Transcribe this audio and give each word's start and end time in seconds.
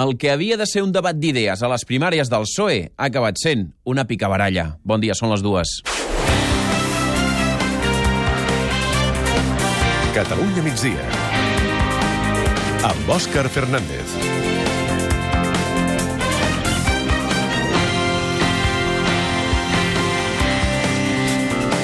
El 0.00 0.16
que 0.16 0.30
havia 0.30 0.56
de 0.56 0.64
ser 0.64 0.80
un 0.80 0.92
debat 0.94 1.16
d'idees 1.18 1.60
a 1.60 1.68
les 1.68 1.82
primàries 1.84 2.30
del 2.32 2.46
PSOE 2.46 2.76
ha 2.96 3.08
acabat 3.10 3.36
sent 3.36 3.66
una 3.84 4.06
picabaralla. 4.08 4.78
Bon 4.86 5.02
dia, 5.02 5.16
són 5.18 5.32
les 5.34 5.42
dues. 5.44 5.74
Catalunya 10.16 10.64
migdia. 10.64 11.04
Amb 12.88 13.12
Òscar 13.18 13.44
Fernández. 13.52 14.16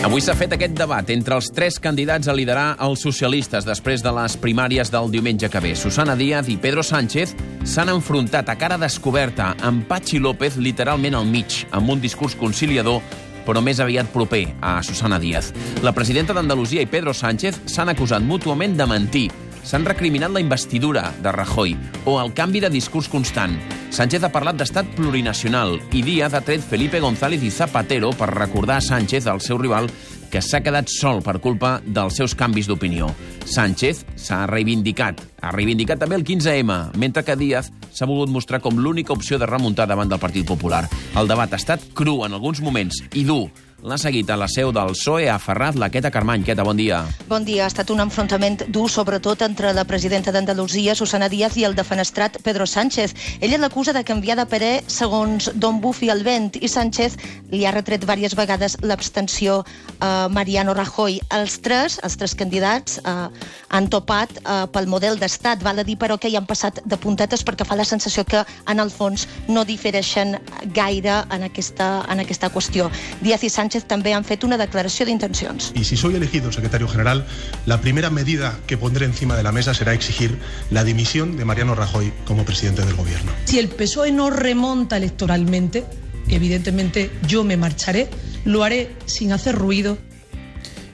Avui 0.06 0.22
s'ha 0.22 0.36
fet 0.38 0.52
aquest 0.54 0.76
debat 0.78 1.08
entre 1.10 1.34
els 1.34 1.48
tres 1.50 1.80
candidats 1.82 2.28
a 2.30 2.34
liderar 2.38 2.76
els 2.84 3.00
socialistes 3.02 3.64
després 3.66 4.04
de 4.04 4.12
les 4.14 4.36
primàries 4.38 4.92
del 4.94 5.08
diumenge 5.10 5.48
que 5.50 5.58
ve. 5.64 5.72
Susana 5.74 6.14
Díaz 6.14 6.46
i 6.46 6.54
Pedro 6.62 6.84
Sánchez 6.86 7.32
s'han 7.66 7.90
enfrontat 7.90 8.46
a 8.46 8.54
cara 8.54 8.76
descoberta 8.78 9.48
amb 9.66 9.82
Pachi 9.88 10.20
López 10.22 10.60
literalment 10.62 11.16
al 11.18 11.26
mig, 11.26 11.64
amb 11.74 11.90
un 11.90 12.04
discurs 12.04 12.36
conciliador 12.38 13.02
però 13.48 13.58
més 13.58 13.80
aviat 13.82 14.06
proper 14.14 14.44
a 14.62 14.76
Susana 14.86 15.18
Díaz. 15.18 15.50
La 15.82 15.90
presidenta 15.90 16.36
d'Andalusia 16.38 16.86
i 16.86 16.90
Pedro 16.90 17.10
Sánchez 17.10 17.64
s'han 17.66 17.90
acusat 17.90 18.22
mútuament 18.22 18.78
de 18.78 18.86
mentir 18.86 19.24
s'han 19.66 19.88
recriminat 19.90 20.30
la 20.30 20.44
investidura 20.44 21.08
de 21.18 21.34
Rajoy 21.34 21.74
o 22.04 22.20
el 22.22 22.30
canvi 22.30 22.62
de 22.62 22.70
discurs 22.70 23.10
constant. 23.10 23.58
Sánchez 23.96 24.26
ha 24.26 24.28
parlat 24.28 24.58
d'estat 24.60 24.90
plurinacional 24.92 25.78
i 25.96 26.02
Díaz 26.04 26.34
ha 26.36 26.42
tret 26.44 26.60
Felipe 26.60 26.98
González 27.00 27.40
i 27.40 27.48
Zapatero 27.48 28.10
per 28.12 28.26
recordar 28.28 28.76
a 28.76 28.84
Sánchez, 28.84 29.24
el 29.24 29.40
seu 29.40 29.56
rival, 29.56 29.88
que 30.28 30.42
s'ha 30.44 30.60
quedat 30.60 30.92
sol 30.92 31.22
per 31.24 31.38
culpa 31.40 31.78
dels 31.80 32.18
seus 32.20 32.34
canvis 32.36 32.68
d'opinió. 32.68 33.08
Sánchez 33.48 34.02
s'ha 34.20 34.42
reivindicat. 34.50 35.22
Ha 35.40 35.54
reivindicat 35.54 36.02
també 36.02 36.18
el 36.20 36.26
15M, 36.28 36.76
mentre 37.00 37.24
que 37.24 37.38
Díaz 37.40 37.72
s'ha 37.88 38.04
volgut 38.04 38.28
mostrar 38.28 38.60
com 38.60 38.76
l'única 38.76 39.16
opció 39.16 39.38
de 39.40 39.48
remuntar 39.48 39.88
davant 39.88 40.12
del 40.12 40.20
Partit 40.20 40.44
Popular. 40.44 40.84
El 41.16 41.32
debat 41.32 41.56
ha 41.56 41.62
estat 41.62 41.88
cru 41.96 42.18
en 42.26 42.36
alguns 42.36 42.60
moments 42.60 43.00
i 43.14 43.24
dur, 43.24 43.46
L'ha 43.84 43.98
seguit 44.00 44.30
a 44.32 44.38
la 44.40 44.46
seu 44.48 44.70
del 44.72 44.94
PSOE 44.94 45.26
a 45.28 45.34
Ferrat, 45.36 45.76
la 45.76 45.90
Queta 45.92 46.08
Carmany. 46.10 46.40
Queta, 46.46 46.64
bon 46.64 46.78
dia. 46.78 47.02
Bon 47.28 47.44
dia. 47.44 47.66
Ha 47.66 47.68
estat 47.68 47.90
un 47.92 48.00
enfrontament 48.00 48.62
dur, 48.72 48.86
sobretot 48.88 49.42
entre 49.44 49.74
la 49.76 49.84
presidenta 49.84 50.32
d'Andalusia, 50.32 50.94
Susana 50.96 51.28
Díaz, 51.28 51.58
i 51.60 51.66
el 51.68 51.76
defenestrat 51.76 52.38
Pedro 52.42 52.64
Sánchez. 52.64 53.12
Ella 53.44 53.58
l'acusa 53.60 53.92
de 53.92 54.02
canviar 54.02 54.38
de 54.40 54.46
parer 54.48 54.70
segons 54.88 55.50
d'on 55.52 55.82
bufi 55.84 56.08
el 56.08 56.24
vent, 56.24 56.56
i 56.56 56.70
Sánchez 56.72 57.18
li 57.52 57.66
ha 57.66 57.74
retret 57.74 58.00
diverses 58.00 58.32
vegades 58.38 58.78
l'abstenció 58.80 59.58
a 60.00 60.28
Mariano 60.32 60.72
Rajoy. 60.72 61.20
Els 61.36 61.60
tres, 61.60 62.00
els 62.02 62.16
tres 62.16 62.34
candidats, 62.34 62.96
eh, 63.04 63.28
han 63.68 63.90
topat 63.92 64.40
eh, 64.40 64.64
pel 64.72 64.88
model 64.88 65.20
d'estat. 65.20 65.60
Val 65.60 65.84
a 65.84 65.84
dir, 65.84 65.98
però, 66.00 66.16
que 66.16 66.32
hi 66.32 66.40
han 66.40 66.48
passat 66.48 66.80
de 66.80 66.96
puntetes 66.96 67.44
perquè 67.44 67.68
fa 67.68 67.76
la 67.76 67.84
sensació 67.84 68.24
que, 68.24 68.40
en 68.72 68.80
el 68.80 68.88
fons, 68.88 69.28
no 69.52 69.68
difereixen 69.68 70.38
gaire 70.72 71.20
en 71.28 71.44
aquesta, 71.52 72.06
en 72.08 72.24
aquesta 72.24 72.48
qüestió. 72.48 72.88
Díaz 73.20 73.44
i 73.44 73.52
Sánchez 73.52 73.65
Sánchez 73.66 73.88
també 73.90 74.12
han 74.14 74.22
fet 74.22 74.44
una 74.46 74.56
declaració 74.60 75.04
d'intencions. 75.08 75.72
Y 75.74 75.82
si 75.82 75.96
soy 75.96 76.14
elegido 76.14 76.52
secretario 76.52 76.86
general, 76.86 77.26
la 77.66 77.80
primera 77.80 78.10
medida 78.10 78.60
que 78.68 78.78
pondré 78.78 79.06
encima 79.06 79.34
de 79.34 79.42
la 79.42 79.50
mesa 79.50 79.74
será 79.74 79.92
exigir 79.92 80.38
la 80.70 80.84
dimisión 80.84 81.36
de 81.36 81.44
Mariano 81.44 81.74
Rajoy 81.74 82.12
como 82.26 82.44
presidente 82.44 82.84
del 82.84 82.94
gobierno. 82.94 83.32
Si 83.46 83.58
el 83.58 83.68
PSOE 83.68 84.12
no 84.12 84.30
remonta 84.30 84.98
electoralmente, 84.98 85.84
evidentemente 86.28 87.10
yo 87.26 87.42
me 87.42 87.56
marcharé, 87.56 88.08
lo 88.44 88.62
haré 88.62 88.94
sin 89.06 89.32
hacer 89.32 89.56
ruido. 89.56 89.98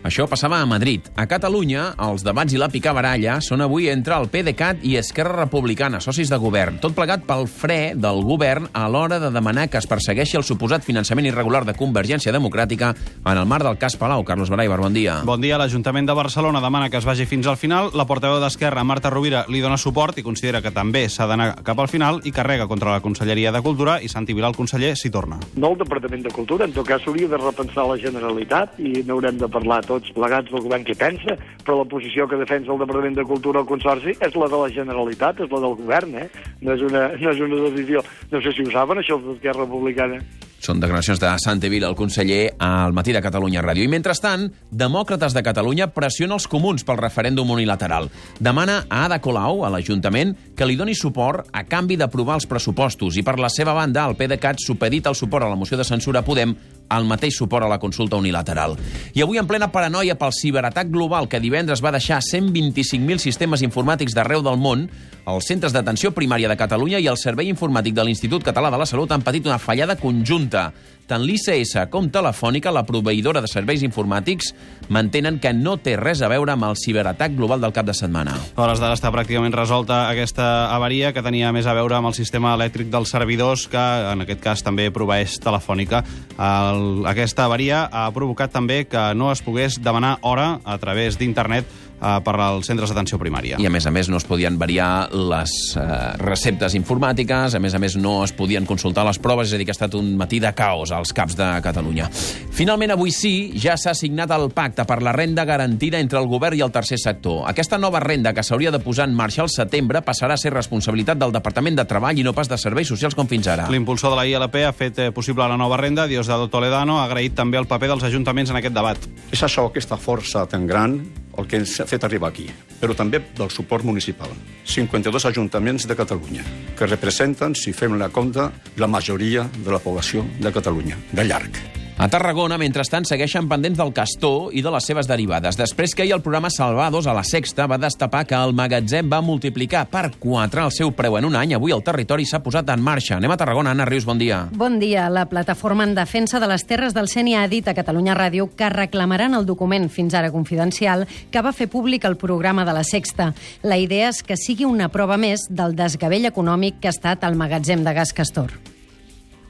Això 0.03 0.27
passava 0.27 0.59
a 0.61 0.67
Madrid. 0.67 1.07
A 1.15 1.29
Catalunya, 1.31 1.93
els 2.03 2.25
debats 2.27 2.53
i 2.53 2.59
la 2.59 2.69
picabaralla 2.73 3.37
són 3.45 3.63
avui 3.63 3.87
entre 3.93 4.17
el 4.19 4.27
PDeCAT 4.33 4.83
i 4.83 4.97
Esquerra 4.99 5.37
Republicana, 5.45 6.01
socis 6.03 6.31
de 6.31 6.39
govern. 6.43 6.81
Tot 6.83 6.97
plegat 6.97 7.23
pel 7.29 7.47
fre 7.47 7.93
del 7.95 8.23
govern 8.27 8.67
a 8.75 8.89
l'hora 8.91 9.21
de 9.23 9.31
demanar 9.31 9.69
que 9.71 9.79
es 9.79 9.87
persegueixi 9.87 10.41
el 10.41 10.47
suposat 10.47 10.83
finançament 10.83 11.29
irregular 11.31 11.63
de 11.69 11.77
Convergència 11.79 12.35
Democràtica 12.35 12.91
en 12.97 13.39
el 13.39 13.47
marc 13.47 13.69
del 13.69 13.79
cas 13.79 13.97
Palau. 13.97 14.25
Carlos 14.27 14.51
Baraibar, 14.51 14.81
bon 14.83 14.93
dia. 14.93 15.21
Bon 15.25 15.41
dia. 15.41 15.61
L'Ajuntament 15.61 16.09
de 16.11 16.19
Barcelona 16.19 16.61
demana 16.61 16.91
que 16.91 16.99
es 16.99 17.07
vagi 17.07 17.27
fins 17.31 17.47
al 17.47 17.57
final. 17.57 17.93
La 17.95 18.07
portaveu 18.11 18.41
d'Esquerra, 18.43 18.83
Marta 18.83 19.11
Rovira, 19.11 19.45
li 19.49 19.63
dona 19.63 19.79
suport 19.79 20.19
i 20.19 20.27
considera 20.27 20.63
que 20.63 20.75
també 20.75 21.07
s'ha 21.09 21.29
d'anar 21.31 21.53
cap 21.63 21.79
al 21.79 21.91
final 21.93 22.19
i 22.27 22.35
carrega 22.35 22.67
contra 22.67 22.91
la 22.97 23.05
Conselleria 23.05 23.53
de 23.55 23.63
Cultura 23.63 24.01
i 24.03 24.11
Santi 24.11 24.35
Vila, 24.35 24.51
el 24.51 24.59
conseller, 24.59 24.97
s'hi 24.99 25.15
torna. 25.15 25.39
No 25.55 25.73
el 25.73 25.79
Departament 25.79 26.27
de 26.27 26.35
Cultura, 26.35 26.67
en 26.67 26.75
tot 26.75 26.89
cas 26.89 27.05
s'hauria 27.05 27.31
de 27.31 27.39
repensar 27.39 27.87
la 27.87 27.99
Generalitat 28.03 28.81
i 28.83 29.05
n'haurem 29.07 29.39
de 29.39 29.49
parlar 29.53 29.83
tots 29.93 30.15
plegats 30.17 30.53
del 30.53 30.65
govern 30.65 30.87
què 30.89 30.97
pensa, 30.99 31.37
però 31.67 31.83
la 31.83 31.89
posició 31.89 32.29
que 32.29 32.41
defensa 32.41 32.73
el 32.73 32.81
Departament 32.83 33.19
de 33.19 33.27
Cultura 33.29 33.63
al 33.63 33.69
Consorci 33.69 34.17
és 34.19 34.39
la 34.39 34.49
de 34.53 34.63
la 34.65 34.71
Generalitat, 34.73 35.45
és 35.45 35.53
la 35.53 35.61
del 35.67 35.77
govern, 35.83 36.17
eh? 36.25 36.29
No 36.63 36.77
és 36.77 36.87
una, 36.89 37.11
no 37.19 37.35
és 37.35 37.45
una 37.49 37.61
decisió... 37.69 38.05
No 38.33 38.41
sé 38.41 38.55
si 38.57 38.65
ho 38.65 38.73
saben, 38.73 39.03
això, 39.03 39.21
d'Esquerra 39.21 39.67
Republicana. 39.67 40.23
Són 40.63 40.79
declaracions 40.79 41.19
de 41.19 41.31
Santi 41.43 41.67
Vila, 41.67 41.89
el 41.91 41.97
conseller, 41.99 42.53
al 42.63 42.93
matí 42.95 43.11
de 43.11 43.21
Catalunya 43.25 43.65
Ràdio. 43.65 43.83
I 43.83 43.91
mentrestant, 43.91 44.45
Demòcrates 44.71 45.35
de 45.35 45.43
Catalunya 45.43 45.89
pressiona 45.91 46.37
els 46.39 46.47
comuns 46.47 46.87
pel 46.87 47.01
referèndum 47.01 47.51
unilateral. 47.51 48.07
Demana 48.39 48.85
a 48.87 49.01
Ada 49.09 49.19
Colau, 49.19 49.65
a 49.67 49.73
l'Ajuntament, 49.75 50.37
que 50.55 50.69
li 50.69 50.79
doni 50.79 50.95
suport 50.95 51.51
a 51.51 51.65
canvi 51.67 51.99
d'aprovar 51.99 52.39
els 52.39 52.47
pressupostos. 52.47 53.19
I 53.19 53.27
per 53.27 53.41
la 53.43 53.51
seva 53.51 53.75
banda, 53.75 54.07
el 54.07 54.15
PDeCAT 54.15 54.63
supedita 54.63 55.11
el 55.11 55.19
suport 55.19 55.49
a 55.49 55.51
la 55.51 55.59
moció 55.59 55.81
de 55.81 55.89
censura 55.89 56.23
a 56.23 56.27
Podem 56.29 56.55
el 56.93 57.07
mateix 57.09 57.37
suport 57.39 57.65
a 57.67 57.71
la 57.71 57.81
consulta 57.81 58.19
unilateral. 58.21 58.77
I 59.15 59.23
avui, 59.25 59.41
en 59.41 59.49
plena 59.49 59.71
paranoia 59.73 60.17
pel 60.21 60.35
ciberatac 60.37 60.91
global 60.93 61.29
que 61.29 61.41
divendres 61.41 61.83
va 61.83 61.95
deixar 61.95 62.21
125.000 62.23 63.23
sistemes 63.23 63.65
informàtics 63.65 64.15
d'arreu 64.15 64.45
del 64.45 64.61
món, 64.61 64.87
els 65.23 65.47
centres 65.47 65.73
d'atenció 65.75 66.11
primària 66.11 66.51
de 66.51 66.59
Catalunya 66.59 66.99
i 66.99 67.07
el 67.07 67.19
Servei 67.21 67.49
Informàtic 67.53 67.95
de 67.95 68.05
l'Institut 68.05 68.43
Català 68.45 68.73
de 68.75 68.81
la 68.81 68.89
Salut 68.91 69.13
han 69.15 69.23
patit 69.23 69.47
una 69.47 69.61
fallada 69.63 69.97
conjunta 69.97 70.52
pregunta. 70.53 70.73
Tant 71.13 71.27
l'ICS 71.29 71.91
com 71.93 72.07
Telefònica, 72.09 72.71
la 72.73 72.87
proveïdora 72.89 73.43
de 73.45 73.49
serveis 73.51 73.83
informàtics, 73.85 74.47
mantenen 74.89 75.37
que 75.43 75.51
no 75.53 75.75
té 75.77 75.99
res 76.01 76.23
a 76.25 76.31
veure 76.33 76.55
amb 76.55 76.65
el 76.71 76.79
ciberatac 76.81 77.35
global 77.37 77.61
del 77.61 77.75
cap 77.77 77.85
de 77.85 77.93
setmana. 77.93 78.33
A 78.33 78.65
hores 78.65 78.81
d'ara 78.81 78.97
està 78.97 79.13
pràcticament 79.13 79.53
resolta 79.53 80.07
aquesta 80.07 80.73
avaria 80.73 81.13
que 81.13 81.21
tenia 81.21 81.53
més 81.53 81.69
a 81.69 81.77
veure 81.77 81.99
amb 81.99 82.09
el 82.09 82.17
sistema 82.17 82.55
elèctric 82.57 82.89
dels 82.89 83.13
servidors 83.13 83.67
que, 83.69 83.85
en 84.15 84.25
aquest 84.25 84.41
cas, 84.41 84.65
també 84.65 84.89
proveeix 84.89 85.37
Telefònica. 85.45 86.01
El, 86.39 87.05
aquesta 87.13 87.45
avaria 87.45 87.85
ha 87.93 88.09
provocat 88.17 88.57
també 88.57 88.87
que 88.89 89.11
no 89.13 89.29
es 89.37 89.45
pogués 89.45 89.83
demanar 89.85 90.17
hora 90.25 90.55
a 90.65 90.81
través 90.81 91.21
d'internet 91.21 91.69
eh, 92.03 92.19
per 92.25 92.35
als 92.41 92.69
centres 92.69 92.91
d'atenció 92.91 93.19
primària. 93.21 93.61
I, 93.61 93.69
a 93.69 93.73
més 93.73 93.87
a 93.87 93.93
més, 93.95 94.11
no 94.13 94.19
es 94.21 94.27
podien 94.29 94.59
variar 94.61 95.09
les 95.13 95.53
eh, 95.77 95.87
receptes 96.23 96.77
informàtiques, 96.79 97.57
a 97.57 97.63
més 97.63 97.77
a 97.77 97.83
més, 97.83 97.97
no 98.01 98.19
es 98.27 98.35
podien 98.37 98.67
consultar 98.69 99.07
les 99.09 99.21
proves, 99.23 99.51
és 99.51 99.57
a 99.57 99.61
dir, 99.61 99.69
que 99.69 99.75
ha 99.75 99.79
estat 99.79 99.97
un 99.99 100.15
matí 100.19 100.41
de 100.43 100.53
caos 100.57 100.93
als 101.03 101.13
caps 101.13 101.37
de 101.37 101.49
Catalunya. 101.65 102.09
Finalment, 102.53 102.95
avui 102.95 103.13
sí, 103.15 103.53
ja 103.59 103.75
s'ha 103.81 103.95
signat 103.97 104.31
el 104.35 104.49
pacte 104.55 104.85
per 104.89 105.01
la 105.03 105.13
renda 105.17 105.45
garantida 105.49 106.01
entre 106.03 106.21
el 106.21 106.29
govern 106.31 106.59
i 106.59 106.63
el 106.65 106.73
tercer 106.73 106.99
sector. 107.01 107.43
Aquesta 107.51 107.79
nova 107.81 108.01
renda 108.01 108.33
que 108.33 108.45
s'hauria 108.47 108.71
de 108.71 108.81
posar 108.83 109.09
en 109.09 109.17
marxa 109.17 109.43
al 109.45 109.51
setembre 109.53 110.03
passarà 110.07 110.37
a 110.37 110.41
ser 110.41 110.53
responsabilitat 110.55 111.19
del 111.21 111.35
Departament 111.35 111.79
de 111.79 111.87
Treball 111.89 112.21
i 112.21 112.27
no 112.27 112.35
pas 112.37 112.51
de 112.51 112.59
Serveis 112.61 112.89
Socials 112.93 113.17
com 113.19 113.29
fins 113.29 113.49
ara. 113.51 113.69
L'impulsor 113.73 114.13
de 114.13 114.21
la 114.21 114.27
ILP 114.29 114.63
ha 114.67 114.75
fet 114.77 115.01
eh, 115.01 115.11
possible 115.13 115.49
la 115.49 115.59
nova 115.61 115.81
renda. 115.81 116.07
Diosdado 116.07 116.49
Toledano 116.53 117.01
ha 117.01 117.09
agraït 117.09 117.35
també 117.39 117.59
el 117.61 117.69
paper 117.71 117.93
dels 117.95 118.07
ajuntaments 118.09 118.53
en 118.53 118.61
aquest 118.61 118.77
debat. 118.77 119.11
És 119.33 119.43
això, 119.43 119.67
aquesta 119.71 119.99
força 120.01 120.47
tan 120.51 120.69
gran, 120.69 121.01
el 121.39 121.49
que 121.49 121.61
ens 121.63 121.79
ha 121.81 121.89
fet 121.89 122.05
arribar 122.05 122.33
aquí, 122.33 122.49
però 122.81 122.97
també 122.97 123.23
del 123.37 123.51
suport 123.51 123.85
municipal. 123.85 124.33
52 124.65 125.29
ajuntaments 125.33 125.89
de 125.89 125.97
Catalunya, 125.97 126.45
que 126.79 126.91
representen, 126.91 127.55
si 127.55 127.73
fem 127.73 127.99
la 127.99 128.11
compta, 128.11 128.51
la 128.77 128.91
majoria 128.91 129.49
de 129.59 129.71
la 129.73 129.81
població 129.83 130.27
de 130.41 130.53
Catalunya, 130.53 130.99
de 131.13 131.25
llarg. 131.25 131.82
A 132.03 132.09
Tarragona, 132.11 132.57
mentrestant, 132.59 133.05
segueixen 133.07 133.47
pendents 133.47 133.79
del 133.79 133.93
castor 133.95 134.49
i 134.59 134.63
de 134.67 134.71
les 134.75 134.89
seves 134.91 135.07
derivades. 135.07 135.55
Després 135.55 135.93
que 135.95 136.03
ahir 136.03 136.17
el 136.17 136.23
programa 136.25 136.49
Salvados 136.51 137.07
a 137.07 137.13
la 137.15 137.23
Sexta 137.23 137.69
va 137.71 137.79
destapar 137.79 138.25
que 138.27 138.35
el 138.35 138.57
magatzem 138.59 139.07
va 139.07 139.21
multiplicar 139.23 139.85
per 139.87 140.09
4 140.19 140.65
el 140.65 140.73
seu 140.75 140.91
preu 140.99 141.15
en 141.21 141.29
un 141.29 141.39
any, 141.39 141.55
avui 141.55 141.71
el 141.71 141.85
territori 141.87 142.27
s'ha 142.27 142.41
posat 142.43 142.73
en 142.75 142.83
marxa. 142.83 143.21
Anem 143.21 143.31
a 143.31 143.37
Tarragona. 143.39 143.71
Anna 143.71 143.87
Rius, 143.87 144.03
bon 144.03 144.19
dia. 144.19 144.41
Bon 144.51 144.81
dia. 144.83 145.07
La 145.15 145.29
plataforma 145.31 145.87
en 145.87 145.95
defensa 145.95 146.43
de 146.43 146.51
les 146.51 146.67
terres 146.67 146.99
del 146.99 147.07
Sènia 147.07 147.45
ha 147.45 147.53
dit 147.55 147.71
a 147.71 147.77
Catalunya 147.79 148.19
Ràdio 148.19 148.49
que 148.51 148.73
reclamaran 148.75 149.39
el 149.39 149.47
document, 149.47 149.87
fins 149.87 150.19
ara 150.19 150.35
confidencial, 150.35 151.07
que 151.31 151.47
va 151.47 151.55
fer 151.55 151.71
públic 151.71 152.03
el 152.11 152.19
programa 152.19 152.67
de 152.67 152.75
la 152.75 152.83
Sexta. 152.83 153.31
La 153.63 153.79
idea 153.79 154.11
és 154.11 154.25
que 154.27 154.35
sigui 154.35 154.67
una 154.67 154.91
prova 154.91 155.23
més 155.23 155.47
del 155.47 155.79
desgavell 155.79 156.27
econòmic 156.35 156.83
que 156.83 156.91
ha 156.91 156.99
estat 156.99 157.23
el 157.23 157.39
magatzem 157.39 157.87
de 157.87 157.95
gas 157.95 158.11
Castor. 158.11 158.72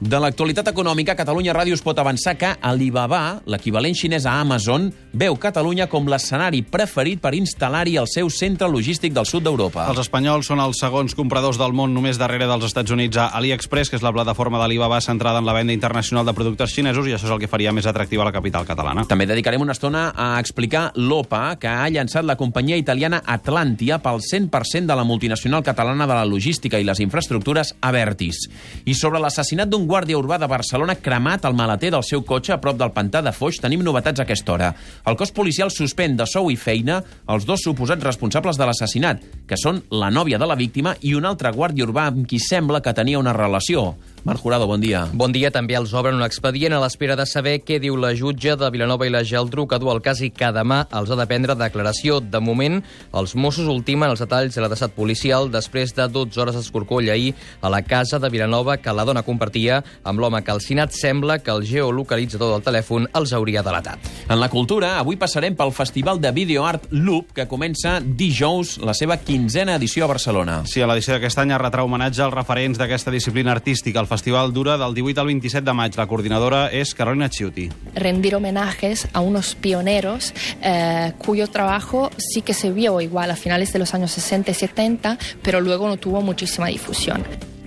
De 0.01 0.19
l'actualitat 0.19 0.67
econòmica, 0.67 1.13
Catalunya 1.15 1.53
Ràdio 1.55 1.77
us 1.77 1.81
pot 1.85 1.97
avançar 2.01 2.33
que 2.35 2.49
Alibaba, 2.65 3.39
l'equivalent 3.47 3.93
xinès 3.95 4.25
a 4.25 4.33
Amazon, 4.41 4.89
veu 5.13 5.37
Catalunya 5.39 5.85
com 5.87 6.09
l'escenari 6.09 6.63
preferit 6.65 7.21
per 7.23 7.31
instal·lar-hi 7.37 7.95
el 8.01 8.09
seu 8.11 8.27
centre 8.33 8.67
logístic 8.67 9.13
del 9.15 9.29
sud 9.29 9.45
d'Europa. 9.45 9.85
Els 9.93 10.01
espanyols 10.01 10.49
són 10.49 10.59
els 10.59 10.81
segons 10.81 11.15
compradors 11.15 11.59
del 11.61 11.71
món 11.77 11.93
només 11.95 12.19
darrere 12.19 12.49
dels 12.49 12.65
Estats 12.67 12.91
Units 12.91 13.19
a 13.21 13.29
AliExpress, 13.37 13.91
que 13.93 13.99
és 13.99 14.03
la 14.03 14.11
plataforma 14.11 14.59
d'Alibaba 14.59 14.99
centrada 14.99 15.39
en 15.39 15.47
la 15.47 15.55
venda 15.55 15.75
internacional 15.77 16.25
de 16.27 16.35
productes 16.35 16.73
xinesos, 16.75 17.07
i 17.07 17.15
això 17.15 17.29
és 17.29 17.35
el 17.37 17.39
que 17.39 17.51
faria 17.51 17.71
més 17.71 17.87
atractiva 17.87 18.27
la 18.27 18.35
capital 18.35 18.67
catalana. 18.67 19.05
També 19.07 19.29
dedicarem 19.29 19.63
una 19.63 19.77
estona 19.77 20.09
a 20.17 20.33
explicar 20.41 20.89
l'OPA, 20.97 21.55
que 21.61 21.71
ha 21.71 21.87
llançat 21.93 22.25
la 22.27 22.35
companyia 22.35 22.81
italiana 22.81 23.21
Atlantia 23.23 24.01
pel 24.03 24.19
100% 24.19 24.89
de 24.89 24.99
la 24.99 25.07
multinacional 25.07 25.63
catalana 25.63 26.09
de 26.09 26.19
la 26.19 26.27
logística 26.27 26.81
i 26.81 26.83
les 26.83 26.99
infraestructures 26.99 27.75
Avertis. 27.79 28.49
I 28.83 28.99
sobre 28.99 29.23
l'assassinat 29.23 29.71
d'un 29.71 29.87
guàrdia 29.93 30.17
urbà 30.17 30.39
de 30.41 30.49
Barcelona 30.49 30.95
cremat 30.97 31.43
al 31.45 31.53
maleter 31.53 31.91
del 31.93 32.05
seu 32.07 32.23
cotxe 32.25 32.55
a 32.55 32.59
prop 32.61 32.79
del 32.79 32.89
pantà 32.95 33.21
de 33.21 33.33
Foix, 33.35 33.59
tenim 33.61 33.83
novetats 33.85 34.23
a 34.23 34.25
aquesta 34.25 34.55
hora. 34.55 34.71
El 35.05 35.17
cos 35.19 35.33
policial 35.35 35.69
suspèn 35.69 36.15
de 36.17 36.25
sou 36.29 36.49
i 36.49 36.57
feina 36.57 36.97
els 37.29 37.45
dos 37.45 37.61
suposats 37.61 38.01
responsables 38.07 38.57
de 38.57 38.65
l'assassinat, 38.65 39.21
que 39.45 39.59
són 39.59 39.83
la 39.93 40.09
nòvia 40.09 40.39
de 40.41 40.49
la 40.49 40.57
víctima 40.57 40.95
i 41.05 41.13
un 41.13 41.29
altre 41.29 41.53
guàrdia 41.53 41.85
urbà 41.85 42.07
amb 42.09 42.25
qui 42.25 42.41
sembla 42.41 42.81
que 42.81 42.95
tenia 42.97 43.21
una 43.21 43.35
relació. 43.37 43.91
Marc 44.23 44.39
Jurado, 44.39 44.65
bon 44.67 44.79
dia. 44.79 45.09
Bon 45.11 45.33
dia. 45.35 45.49
També 45.51 45.75
els 45.75 45.91
obren 45.99 46.15
un 46.15 46.23
expedient 46.23 46.71
a 46.71 46.77
l'espera 46.79 47.17
de 47.19 47.25
saber 47.27 47.57
què 47.59 47.75
diu 47.83 47.97
la 47.99 48.13
jutge 48.15 48.53
de 48.55 48.69
Vilanova 48.71 49.03
i 49.03 49.11
la 49.11 49.19
Geltrú 49.27 49.65
que 49.67 49.75
du 49.83 49.89
el 49.91 49.99
cas 49.99 50.21
i 50.23 50.29
que 50.31 50.47
demà 50.55 50.85
els 50.95 51.09
ha 51.11 51.17
de 51.19 51.25
prendre 51.27 51.57
declaració. 51.59 52.21
De 52.23 52.39
moment, 52.39 52.79
els 53.11 53.33
Mossos 53.35 53.67
ultimen 53.67 54.07
els 54.13 54.23
detalls 54.23 54.55
de 54.55 54.63
l'adreçat 54.63 54.95
policial 54.95 55.49
després 55.51 55.91
de 55.97 56.05
12 56.07 56.39
hores 56.39 56.55
d'escorcoll 56.55 57.09
ahir 57.11 57.33
a 57.59 57.71
la 57.73 57.81
casa 57.83 58.15
de 58.15 58.29
Vilanova 58.31 58.77
que 58.79 58.93
la 58.95 59.03
dona 59.03 59.25
compartia 59.27 59.81
amb 60.07 60.23
l'home 60.23 60.39
calcinat. 60.47 60.95
Sembla 60.95 61.41
que 61.43 61.51
el 61.51 61.67
geolocalitzador 61.67 62.55
del 62.55 62.63
telèfon 62.63 63.09
els 63.19 63.35
hauria 63.35 63.65
delatat. 63.65 64.07
En 64.29 64.39
la 64.39 64.47
cultura, 64.47 64.93
avui 65.01 65.19
passarem 65.19 65.59
pel 65.59 65.75
Festival 65.75 66.23
de 66.23 66.31
Videoart 66.31 66.87
Loop, 66.95 67.35
que 67.35 67.49
comença 67.51 67.97
dijous 67.99 68.77
la 68.79 68.95
seva 68.95 69.19
quinzena 69.19 69.75
edició 69.75 70.07
a 70.07 70.13
Barcelona. 70.15 70.61
Sí, 70.63 70.79
a 70.79 70.87
l'edició 70.87 71.17
d'aquest 71.17 71.43
any 71.43 71.51
es 71.51 71.61
retrà 71.67 71.83
homenatge 71.83 72.23
als 72.23 72.39
referents 72.39 72.79
d'aquesta 72.79 73.11
disciplina 73.11 73.51
artística. 73.51 73.99
El 73.99 74.12
festival 74.13 74.53
dura 74.53 74.77
del 74.77 74.93
18 74.93 75.21
al 75.21 75.27
27 75.27 75.65
de 75.65 75.73
maig. 75.73 75.97
La 75.97 76.07
coordinadora 76.07 76.67
és 76.71 76.93
Carolina 76.93 77.29
Chiuti. 77.29 77.69
rendir 77.95 78.35
homenajes 78.35 79.07
a 79.13 79.19
unos 79.21 79.55
pioneros 79.55 80.33
eh, 80.61 81.13
cuyo 81.17 81.47
trabajo 81.47 82.09
sí 82.17 82.41
que 82.41 82.53
se 82.53 82.71
vio 82.71 83.01
igual 83.01 83.31
a 83.31 83.35
finales 83.35 83.71
de 83.73 83.79
los 83.79 83.93
años 83.93 84.11
60 84.11 84.51
y 84.51 84.53
70, 84.53 85.17
pero 85.41 85.61
luego 85.61 85.87
no 85.87 85.97
tuvo 85.97 86.21
muchísima 86.21 86.67
difusión. 86.67 87.23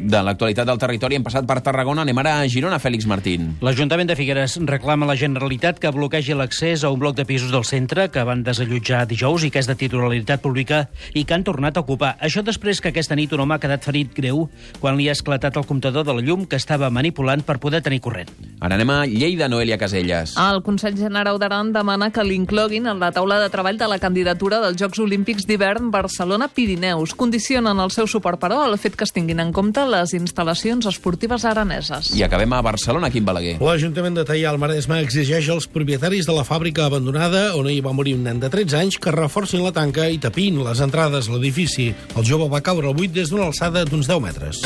De 0.06 0.20
l'actualitat 0.23 0.69
del 0.69 0.79
territori 0.79 1.17
hem 1.19 1.25
passat 1.26 1.49
per 1.50 1.56
Tarragona, 1.67 2.05
anem 2.05 2.19
ara 2.20 2.37
a 2.38 2.44
Girona, 2.47 2.76
Fèlix 2.79 3.08
Martín. 3.11 3.49
L'Ajuntament 3.67 4.06
de 4.06 4.14
Figueres 4.14 4.53
reclama 4.62 5.03
a 5.03 5.08
la 5.11 5.17
Generalitat 5.19 5.81
que 5.82 5.91
bloquegi 5.91 6.37
l'accés 6.38 6.85
a 6.87 6.93
un 6.94 7.00
bloc 7.00 7.17
de 7.19 7.25
pisos 7.26 7.50
del 7.50 7.64
centre 7.67 8.05
que 8.14 8.23
van 8.23 8.44
desallotjar 8.47 9.00
dijous 9.11 9.43
i 9.43 9.50
que 9.50 9.58
és 9.58 9.67
de 9.67 9.75
titularitat 9.75 10.44
pública 10.44 10.85
i 11.11 11.25
que 11.26 11.35
han 11.35 11.43
tornat 11.43 11.75
a 11.75 11.82
ocupar. 11.82 12.12
Això 12.23 12.44
després 12.47 12.79
que 12.79 12.93
aquesta 12.93 13.19
nit 13.19 13.35
un 13.35 13.43
home 13.43 13.56
ha 13.56 13.58
quedat 13.58 13.82
ferit 13.82 14.12
greu 14.14 14.44
quan 14.79 14.94
li 14.94 15.08
ha 15.11 15.17
esclatat 15.17 15.58
el 15.58 15.67
comptador 15.67 16.06
de 16.06 16.14
la 16.14 16.23
llum 16.23 16.47
que 16.47 16.61
estava 16.62 16.87
manipulant 16.87 17.43
per 17.43 17.58
poder 17.58 17.82
tenir 17.82 17.99
corrent. 18.05 18.31
Ara 18.61 18.79
anem 18.79 18.94
a 18.94 19.00
Lleida, 19.11 19.50
Noelia 19.50 19.81
Caselles. 19.82 20.37
El 20.38 20.62
Consell 20.62 20.94
General 21.00 21.43
d'Aran 21.43 21.75
demana 21.75 22.12
que 22.14 22.23
l'incloguin 22.23 22.87
en 22.87 23.03
la 23.03 23.11
taula 23.11 23.41
de 23.43 23.50
treball 23.50 23.82
de 23.82 23.91
la 23.91 23.99
candidatura 23.99 24.62
dels 24.62 24.79
Jocs 24.79 25.03
Olímpics 25.03 25.50
d'hivern 25.50 25.91
Barcelona-Pirineus. 25.91 27.19
Condicionen 27.19 27.82
el 27.82 27.91
seu 27.91 28.06
suport, 28.06 28.38
però, 28.38 28.62
al 28.62 28.79
fet 28.79 28.94
que 28.94 29.03
es 29.03 29.11
tinguin 29.11 29.43
en 29.43 29.50
compte 29.50 29.82
les 29.96 30.14
instal·lacions 30.19 30.88
esportives 30.90 31.44
araneses. 31.48 32.12
I 32.16 32.25
acabem 32.26 32.52
a 32.52 32.62
Barcelona, 32.64 33.10
Quim 33.12 33.26
Balaguer. 33.26 33.56
L'Ajuntament 33.62 34.19
de 34.19 34.26
Teià 34.28 34.52
al 34.52 34.60
Maresme 34.62 35.00
exigeix 35.04 35.50
als 35.52 35.69
propietaris 35.72 36.28
de 36.28 36.37
la 36.37 36.44
fàbrica 36.48 36.87
abandonada 36.87 37.48
on 37.58 37.70
hi 37.70 37.81
va 37.84 37.94
morir 37.96 38.16
un 38.19 38.26
nen 38.26 38.43
de 38.43 38.50
13 38.52 38.81
anys 38.82 39.00
que 39.02 39.14
reforcin 39.14 39.64
la 39.64 39.75
tanca 39.76 40.08
i 40.10 40.20
tapin 40.22 40.62
les 40.66 40.84
entrades 40.84 41.28
a 41.28 41.37
l'edifici. 41.37 41.93
El 42.16 42.28
jove 42.28 42.50
va 42.52 42.64
caure 42.64 42.90
al 42.90 42.96
buit 42.98 43.12
des 43.14 43.32
d'una 43.32 43.50
alçada 43.50 43.84
d'uns 43.84 44.08
10 44.08 44.25
metres. 44.28 44.64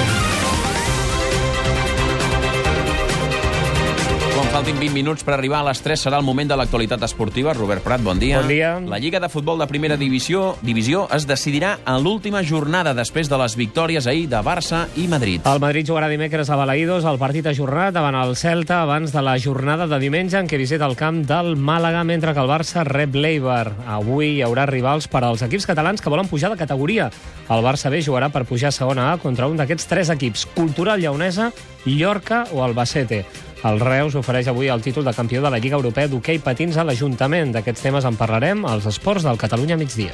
Faltin 4.60 4.76
20 4.76 4.92
minuts 4.92 5.24
per 5.24 5.32
arribar 5.32 5.62
a 5.62 5.64
les 5.70 5.78
3 5.80 6.02
serà 6.04 6.18
el 6.20 6.24
moment 6.26 6.50
de 6.50 6.56
l'actualitat 6.58 7.00
esportiva. 7.06 7.54
Robert 7.56 7.80
Prat, 7.80 8.02
bon 8.04 8.18
dia. 8.20 8.42
Bon 8.42 8.48
dia. 8.50 8.74
La 8.84 8.98
Lliga 9.00 9.16
de 9.16 9.30
Futbol 9.32 9.56
de 9.56 9.64
Primera 9.64 9.96
Divisió 9.96 10.58
divisió 10.60 11.06
es 11.16 11.24
decidirà 11.24 11.78
a 11.88 11.94
l'última 11.96 12.42
jornada 12.44 12.92
després 12.92 13.30
de 13.32 13.38
les 13.40 13.56
victòries 13.56 14.04
ahir 14.04 14.26
de 14.28 14.42
Barça 14.44 14.82
i 15.00 15.06
Madrid. 15.08 15.48
El 15.48 15.62
Madrid 15.64 15.88
jugarà 15.88 16.10
dimecres 16.12 16.52
a 16.52 16.58
Balaïdos 16.60 17.08
el 17.08 17.16
partit 17.16 17.48
ajornat 17.48 17.96
davant 17.96 18.18
el 18.20 18.36
Celta 18.36 18.82
abans 18.82 19.16
de 19.16 19.24
la 19.24 19.38
jornada 19.40 19.88
de 19.88 20.02
diumenge 20.02 20.36
en 20.36 20.50
què 20.50 20.60
visita 20.60 20.84
el 20.84 20.98
camp 20.98 21.24
del 21.24 21.56
Màlaga 21.56 22.04
mentre 22.04 22.36
que 22.36 22.44
el 22.44 22.52
Barça 22.52 22.84
rep 22.84 23.16
l'Eibar. 23.16 23.72
Avui 23.88 24.34
hi 24.34 24.42
haurà 24.44 24.68
rivals 24.68 25.08
per 25.08 25.24
als 25.24 25.40
equips 25.48 25.70
catalans 25.72 26.04
que 26.04 26.12
volen 26.12 26.28
pujar 26.28 26.52
de 26.52 26.60
categoria. 26.60 27.08
El 27.48 27.64
Barça 27.64 27.88
B 27.88 28.04
jugarà 28.04 28.28
per 28.28 28.44
pujar 28.44 28.74
a 28.74 28.76
segona 28.76 29.14
A 29.14 29.16
contra 29.16 29.48
un 29.48 29.56
d'aquests 29.56 29.88
tres 29.88 30.12
equips, 30.12 30.44
Cultural 30.52 31.00
Lleonesa, 31.00 31.48
Llorca 31.86 32.44
o 32.52 32.60
Albacete. 32.60 33.24
El 33.60 33.76
Reus 33.76 34.14
ofereix 34.16 34.46
avui 34.48 34.70
el 34.72 34.80
títol 34.80 35.04
de 35.04 35.12
campió 35.12 35.42
de 35.44 35.50
la 35.52 35.58
Lliga 35.60 35.76
Europea 35.76 36.08
d'hoquei 36.08 36.38
patins 36.40 36.78
a 36.80 36.84
l'Ajuntament. 36.88 37.52
D'aquests 37.52 37.84
temes 37.84 38.06
en 38.08 38.16
parlarem 38.16 38.64
als 38.64 38.88
esports 38.88 39.26
del 39.26 39.36
Catalunya 39.36 39.76
migdia. 39.76 40.08